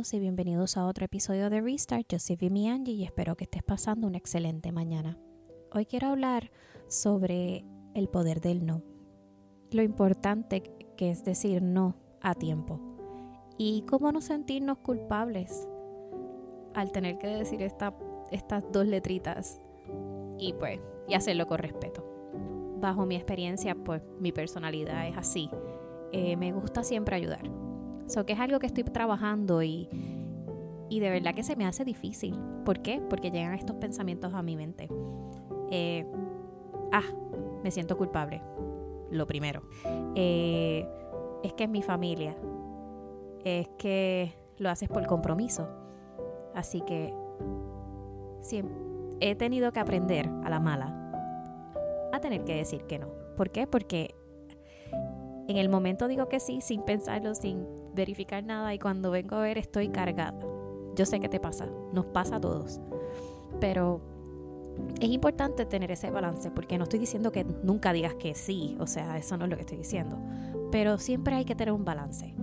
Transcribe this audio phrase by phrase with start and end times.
[0.00, 2.06] Y bienvenidos a otro episodio de Restart.
[2.08, 5.18] Yo soy Vimi Angie y espero que estés pasando una excelente mañana.
[5.72, 6.52] Hoy quiero hablar
[6.86, 7.64] sobre
[7.96, 8.84] el poder del no.
[9.72, 10.62] Lo importante
[10.96, 12.78] que es decir no a tiempo.
[13.58, 15.66] Y cómo no sentirnos culpables
[16.74, 17.92] al tener que decir esta,
[18.30, 19.60] estas dos letritas
[20.38, 22.04] y pues y hacerlo con respeto.
[22.80, 25.50] Bajo mi experiencia, pues mi personalidad es así.
[26.12, 27.67] Eh, me gusta siempre ayudar.
[28.08, 29.88] So que es algo que estoy trabajando y,
[30.88, 32.34] y de verdad que se me hace difícil.
[32.64, 33.00] ¿Por qué?
[33.08, 34.88] Porque llegan estos pensamientos a mi mente.
[35.70, 36.06] Eh,
[36.92, 37.04] ah,
[37.62, 38.42] me siento culpable.
[39.10, 39.62] Lo primero.
[40.14, 40.88] Eh,
[41.42, 42.36] es que es mi familia.
[43.44, 45.68] Es que lo haces por compromiso.
[46.54, 47.14] Así que
[49.20, 50.94] he tenido que aprender a la mala
[52.12, 53.08] a tener que decir que no.
[53.36, 53.66] ¿Por qué?
[53.66, 54.14] Porque
[55.46, 57.66] en el momento digo que sí sin pensarlo, sin
[57.98, 60.38] verificar nada y cuando vengo a ver estoy cargada.
[60.94, 62.80] Yo sé que te pasa, nos pasa a todos.
[63.60, 64.00] Pero
[65.00, 68.86] es importante tener ese balance porque no estoy diciendo que nunca digas que sí, o
[68.86, 70.16] sea, eso no es lo que estoy diciendo.
[70.70, 72.34] Pero siempre hay que tener un balance.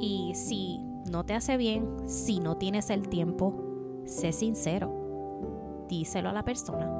[0.00, 0.78] Y si
[1.10, 3.54] no te hace bien, si no tienes el tiempo,
[4.04, 5.86] sé sincero.
[5.88, 6.90] Díselo a la persona.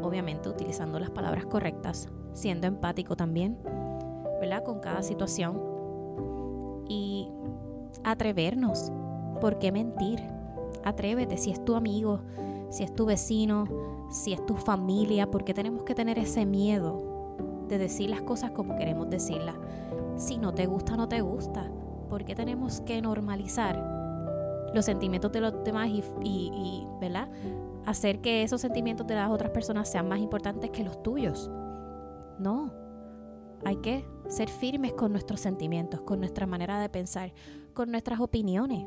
[0.00, 3.58] Obviamente utilizando las palabras correctas, siendo empático también,
[4.40, 4.62] ¿verdad?
[4.62, 5.67] Con cada situación.
[6.88, 7.28] Y
[8.04, 8.90] atrevernos.
[9.40, 10.20] ¿Por qué mentir?
[10.84, 12.20] Atrévete si es tu amigo,
[12.70, 13.66] si es tu vecino,
[14.10, 17.36] si es tu familia, porque tenemos que tener ese miedo
[17.68, 19.56] de decir las cosas como queremos decirlas.
[20.16, 21.70] Si no te gusta, no te gusta.
[22.08, 23.76] porque tenemos que normalizar
[24.72, 27.28] los sentimientos de los demás y, y, ¿verdad?
[27.88, 31.50] hacer que esos sentimientos de las otras personas sean más importantes que los tuyos?
[32.38, 32.70] No.
[33.64, 37.32] Hay que ser firmes con nuestros sentimientos, con nuestra manera de pensar,
[37.74, 38.86] con nuestras opiniones.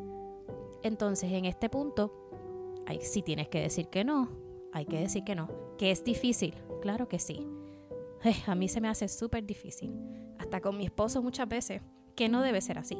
[0.84, 2.30] Entonces, en este punto,
[3.02, 4.30] si tienes que decir que no,
[4.74, 5.50] hay que decir que no.
[5.78, 6.54] ¿Que es difícil?
[6.82, 7.48] Claro que sí.
[8.24, 9.92] Eh, a mí se me hace súper difícil.
[10.38, 11.82] Hasta con mi esposo muchas veces,
[12.16, 12.98] que no debe ser así.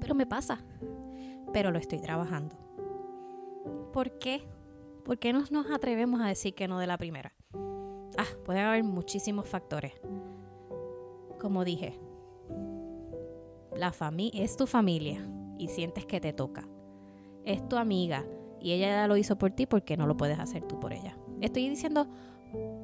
[0.00, 0.64] Pero me pasa.
[1.52, 2.56] Pero lo estoy trabajando.
[3.92, 4.42] ¿Por qué?
[5.04, 7.34] ¿Por qué no nos atrevemos a decir que no de la primera?
[8.18, 9.92] Ah, pueden haber muchísimos factores.
[11.40, 11.98] Como dije,
[13.74, 15.26] la familia es tu familia
[15.58, 16.68] y sientes que te toca.
[17.44, 18.26] Es tu amiga
[18.60, 21.16] y ella ya lo hizo por ti porque no lo puedes hacer tú por ella.
[21.40, 22.06] Estoy diciendo,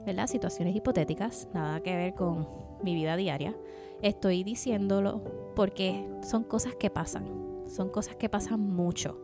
[0.06, 0.26] ¿verdad?
[0.26, 2.48] Situaciones hipotéticas, nada que ver con
[2.82, 3.54] mi vida diaria.
[4.00, 5.22] Estoy diciéndolo
[5.54, 7.26] porque son cosas que pasan,
[7.66, 9.20] son cosas que pasan mucho.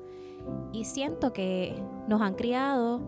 [0.72, 3.00] Y siento que nos han criado,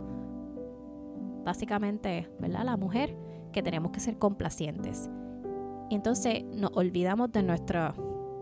[1.45, 2.65] básicamente, ¿verdad?
[2.65, 3.15] La mujer,
[3.53, 5.11] que tenemos que ser complacientes.
[5.91, 7.95] Y entonces nos olvidamos de nuestras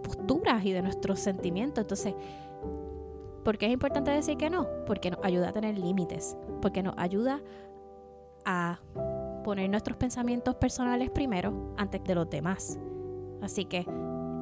[0.02, 1.82] posturas y de nuestros sentimientos.
[1.82, 2.14] Entonces,
[3.44, 4.68] ¿Por qué es importante decir que no?
[4.86, 7.40] Porque nos ayuda a tener límites, porque nos ayuda
[8.44, 8.78] a
[9.42, 12.78] poner nuestros pensamientos personales primero antes de los demás.
[13.40, 13.84] Así que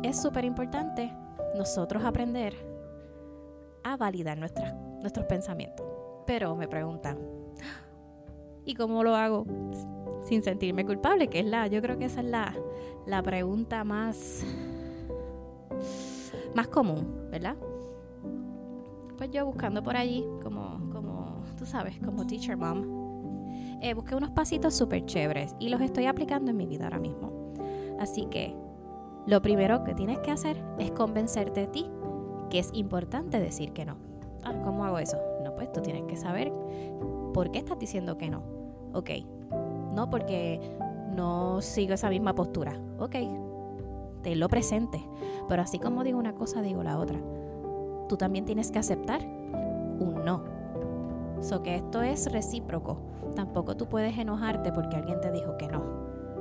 [0.02, 1.14] es súper importante
[1.56, 2.54] nosotros aprender
[3.82, 5.86] a validar nuestros pensamientos.
[6.26, 7.18] Pero me preguntan,
[8.66, 9.46] ¿y cómo lo hago
[10.22, 11.28] sin sentirme culpable?
[11.28, 12.54] Que es la, yo creo que esa es la,
[13.06, 14.44] la pregunta más,
[16.54, 17.56] más común, ¿verdad?
[19.20, 24.30] pues yo buscando por allí, como, como tú sabes, como teacher mom, eh, busqué unos
[24.30, 27.52] pasitos súper chéveres y los estoy aplicando en mi vida ahora mismo.
[27.98, 28.56] Así que
[29.26, 31.90] lo primero que tienes que hacer es convencerte de ti
[32.48, 33.98] que es importante decir que no.
[34.42, 35.18] Ah, ¿Cómo hago eso?
[35.44, 36.50] No, pues tú tienes que saber
[37.34, 38.42] por qué estás diciendo que no.
[38.94, 39.10] Ok,
[39.92, 40.60] no porque
[41.14, 42.80] no sigo esa misma postura.
[42.98, 43.16] Ok,
[44.24, 45.02] lo presente.
[45.48, 47.18] Pero así como digo una cosa, digo la otra
[48.10, 50.42] tú también tienes que aceptar un no.
[51.40, 53.00] So que esto es recíproco.
[53.36, 55.84] Tampoco tú puedes enojarte porque alguien te dijo que no.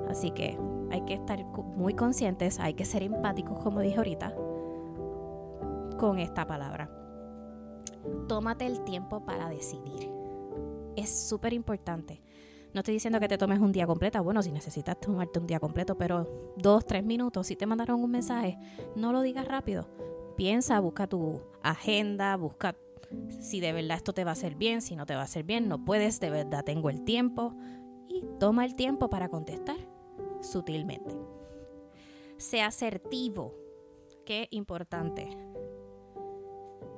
[0.10, 0.58] Así que
[0.90, 4.34] hay que estar muy conscientes, hay que ser empáticos, como dije ahorita,
[6.00, 6.90] con esta palabra.
[8.28, 10.12] Tómate el tiempo para decidir.
[10.96, 12.24] Es súper importante.
[12.74, 14.24] No estoy diciendo que te tomes un día completo.
[14.24, 18.12] Bueno, si necesitas tomarte un día completo, pero dos, tres minutos, si te mandaron un
[18.12, 18.58] mensaje,
[18.96, 19.88] no lo digas rápido
[20.40, 22.74] piensa, busca tu agenda, busca
[23.42, 25.44] si de verdad esto te va a hacer bien, si no te va a hacer
[25.44, 27.54] bien, no puedes, de verdad tengo el tiempo
[28.08, 29.76] y toma el tiempo para contestar
[30.40, 31.14] sutilmente.
[32.38, 33.54] Sea asertivo,
[34.26, 35.28] qué importante.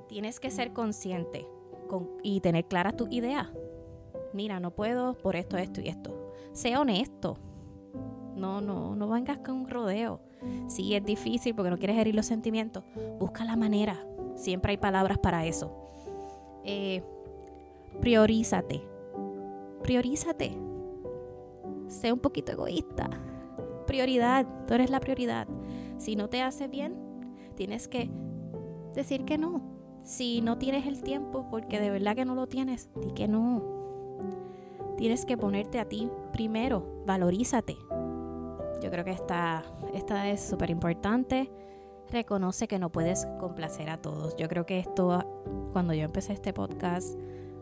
[0.07, 1.47] Tienes que ser consciente
[2.21, 3.47] y tener claras tus ideas.
[4.33, 6.33] Mira, no puedo por esto, esto y esto.
[6.53, 7.37] Sea honesto.
[8.35, 10.21] No, no, no vengas con un rodeo.
[10.67, 12.83] Si es difícil porque no quieres herir los sentimientos,
[13.19, 14.05] busca la manera.
[14.35, 15.71] Siempre hay palabras para eso.
[16.63, 17.03] Eh,
[17.99, 18.81] priorízate.
[19.83, 20.57] Priorízate.
[21.87, 23.09] Sé un poquito egoísta.
[23.85, 24.47] Prioridad.
[24.65, 25.47] Tú eres la prioridad.
[25.97, 26.95] Si no te hace bien,
[27.55, 28.09] tienes que
[28.95, 29.61] decir que no.
[30.03, 33.80] Si no tienes el tiempo, porque de verdad que no lo tienes, di que no.
[35.01, 37.01] Tienes que ponerte a ti primero.
[37.07, 37.75] Valorízate.
[38.83, 39.63] Yo creo que esta,
[39.95, 41.49] esta es súper importante.
[42.11, 44.35] Reconoce que no puedes complacer a todos.
[44.35, 45.25] Yo creo que esto,
[45.73, 47.17] cuando yo empecé este podcast,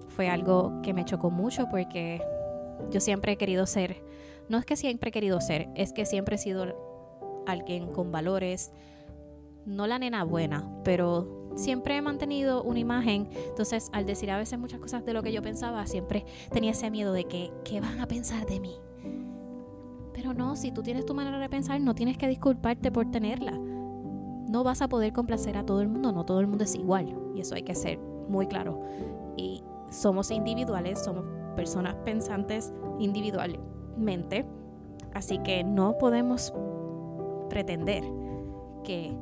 [0.09, 2.21] fue algo que me chocó mucho porque
[2.91, 4.03] yo siempre he querido ser,
[4.50, 6.75] no es que siempre he querido ser, es que siempre he sido
[7.47, 8.74] alguien con valores,
[9.65, 13.30] no la nena buena, pero siempre he mantenido una imagen.
[13.48, 16.90] Entonces, al decir a veces muchas cosas de lo que yo pensaba, siempre tenía ese
[16.90, 18.75] miedo de que, ¿qué van a pensar de mí?
[20.13, 23.54] Pero no, si tú tienes tu manera de pensar, no tienes que disculparte por tenerla.
[23.54, 27.16] No vas a poder complacer a todo el mundo, no todo el mundo es igual.
[27.36, 28.81] Y eso hay que ser muy claro.
[29.38, 31.24] Y somos individuales, somos
[31.56, 34.46] personas pensantes individualmente.
[35.13, 36.54] Así que no podemos
[37.50, 38.04] pretender
[38.84, 39.18] que,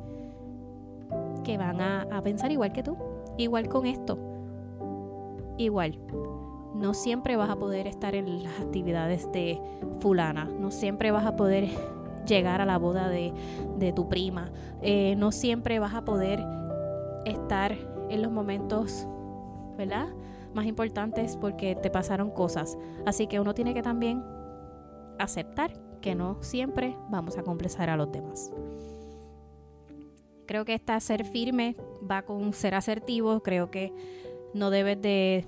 [1.48, 2.94] que van a, pensar igual que tú.
[3.38, 4.18] Igual con esto.
[5.56, 5.98] Igual
[6.74, 9.58] no siempre vas a poder estar en las actividades de
[9.98, 11.70] fulana, no siempre vas a poder
[12.26, 13.32] llegar a la boda de,
[13.96, 14.52] tu prima,
[14.82, 16.44] eh, no siempre vas a poder
[17.24, 17.72] estar
[18.10, 19.08] en los momentos,
[19.78, 20.08] ¿verdad?
[20.52, 22.76] Más importantes porque te pasaron cosas.
[23.06, 24.22] Así que uno tiene que también
[25.18, 25.72] aceptar
[26.02, 28.52] que no siempre vamos a complacer a los demás.
[30.48, 31.76] Creo que esta ser firme
[32.10, 33.42] va con ser asertivo.
[33.42, 33.92] Creo que
[34.54, 35.44] no debes de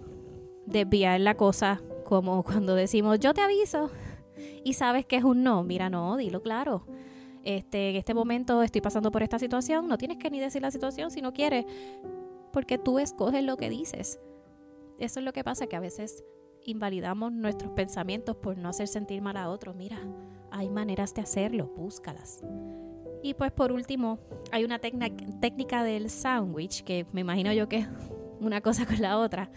[0.67, 3.91] desviar la cosa, como cuando decimos yo te aviso
[4.63, 5.65] y sabes que es un no.
[5.65, 6.85] Mira, no, dilo claro.
[7.45, 10.71] Este, en este momento estoy pasando por esta situación, no tienes que ni decir la
[10.71, 11.65] situación si no quieres,
[12.53, 14.21] porque tú escoges lo que dices.
[14.99, 16.23] Eso es lo que pasa, que a veces
[16.63, 19.75] invalidamos nuestros pensamientos por no hacer sentir mal a otros.
[19.75, 19.99] Mira,
[20.51, 22.43] hay maneras de hacerlo, búscalas.
[23.23, 24.19] Y pues por último,
[24.51, 27.87] hay una técnica del sándwich que me imagino yo que
[28.41, 29.51] una cosa con la otra.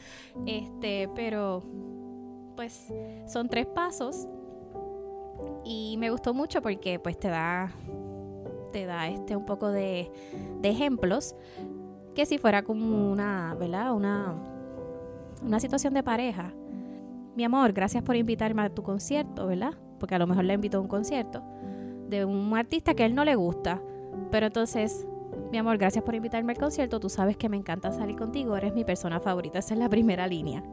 [0.46, 1.64] Este, pero
[2.56, 2.92] pues
[3.28, 4.28] son tres pasos
[5.66, 7.72] y me gustó mucho porque pues te da
[8.72, 10.12] te da este un poco de,
[10.62, 11.36] de ejemplos
[12.16, 13.94] que si fuera como una, ¿verdad?
[13.94, 14.36] Una
[15.42, 16.54] una situación de pareja.
[17.36, 19.74] Mi amor, gracias por invitarme a tu concierto, ¿verdad?
[20.00, 21.44] Porque a lo mejor le invito a un concierto
[22.08, 23.82] de un artista que a él no le gusta,
[24.32, 25.06] pero entonces
[25.54, 27.00] mi amor, gracias por invitarme al concierto.
[27.00, 28.58] Tú sabes que me encanta salir contigo.
[28.58, 29.60] Eres mi persona favorita.
[29.60, 30.64] Esa es la primera línea.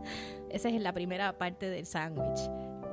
[0.48, 2.40] Esa es la primera parte del sándwich.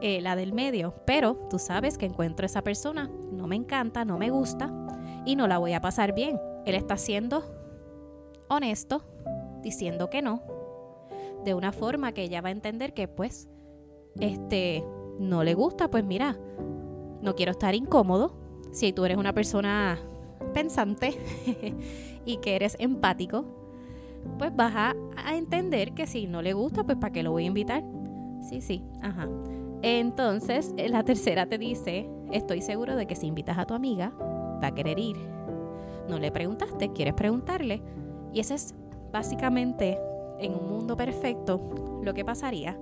[0.02, 0.94] Eh, la del medio.
[1.06, 3.10] Pero tú sabes que encuentro a esa persona.
[3.32, 4.70] No me encanta, no me gusta.
[5.26, 6.40] Y no la voy a pasar bien.
[6.66, 7.44] Él está siendo
[8.50, 9.06] honesto,
[9.62, 10.44] diciendo que no.
[11.46, 13.48] De una forma que ella va a entender que pues,
[14.20, 14.84] este,
[15.20, 15.90] no le gusta.
[15.90, 16.38] Pues mira,
[17.22, 18.34] no quiero estar incómodo.
[18.72, 19.98] Si tú eres una persona
[20.54, 21.18] pensante
[22.26, 23.46] y que eres empático,
[24.38, 24.96] pues vas a,
[25.36, 27.84] entender que si no le gusta, pues ¿para qué lo voy a invitar?
[28.48, 29.28] Sí, sí, ajá.
[29.82, 34.12] Entonces, eh, la tercera te dice, estoy seguro de que si invitas a tu amiga,
[34.62, 35.18] va a querer ir.
[36.10, 37.82] No le preguntaste, quieres preguntarle.
[38.34, 38.76] Y ese es
[39.12, 40.00] básicamente,
[40.40, 41.62] en un mundo perfecto,
[42.04, 42.78] lo que pasaría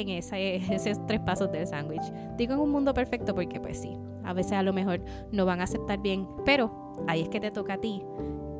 [0.00, 2.02] en ese, esos tres pasos del sándwich.
[2.36, 5.00] Digo en un mundo perfecto porque pues sí, a veces a lo mejor
[5.32, 8.02] no van a aceptar bien, pero ahí es que te toca a ti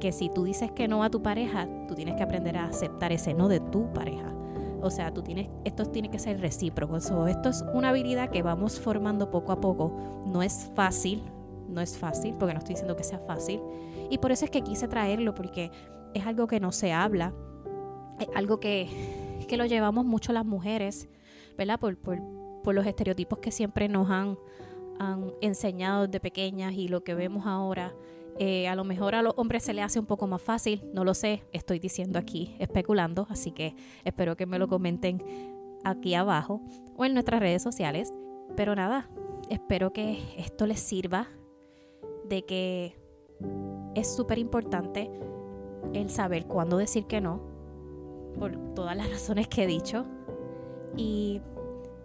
[0.00, 3.12] que si tú dices que no a tu pareja, tú tienes que aprender a aceptar
[3.12, 4.34] ese no de tu pareja.
[4.82, 6.96] O sea, tú tienes, esto tiene que ser recíproco.
[6.96, 10.22] esto es una habilidad que vamos formando poco a poco.
[10.26, 11.22] No es fácil,
[11.70, 13.60] no es fácil, porque no estoy diciendo que sea fácil.
[14.10, 15.70] Y por eso es que quise traerlo, porque
[16.12, 17.32] es algo que no se habla,
[18.20, 18.90] es algo que,
[19.48, 21.08] que lo llevamos mucho las mujeres,
[21.56, 21.78] ¿verdad?
[21.78, 22.18] Por, por,
[22.62, 24.36] por los estereotipos que siempre nos han
[24.98, 27.94] han enseñado desde pequeñas y lo que vemos ahora.
[28.38, 31.04] Eh, a lo mejor a los hombres se le hace un poco más fácil, no
[31.04, 35.22] lo sé, estoy diciendo aquí, especulando, así que espero que me lo comenten
[35.84, 36.60] aquí abajo
[36.96, 38.12] o en nuestras redes sociales.
[38.56, 39.08] Pero nada,
[39.50, 41.28] espero que esto les sirva
[42.28, 42.96] de que
[43.94, 45.10] es súper importante
[45.92, 47.40] el saber cuándo decir que no,
[48.36, 50.06] por todas las razones que he dicho.
[50.96, 51.40] Y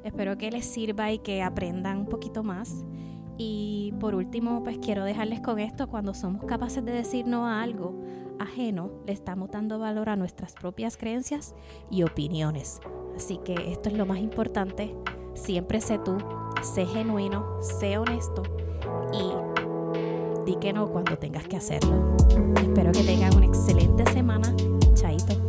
[0.04, 2.84] Espero que les sirva y que aprendan un poquito más.
[3.38, 7.62] Y por último, pues quiero dejarles con esto, cuando somos capaces de decir no a
[7.62, 7.94] algo
[8.38, 11.56] ajeno, le estamos dando valor a nuestras propias creencias
[11.90, 12.80] y opiniones.
[13.16, 14.96] Así que esto es lo más importante.
[15.34, 16.18] Siempre sé tú,
[16.62, 18.44] sé genuino, sé honesto
[19.14, 22.16] y di que no cuando tengas que hacerlo.
[22.62, 24.54] Espero que tengan una excelente semana.
[24.94, 25.49] Chaito.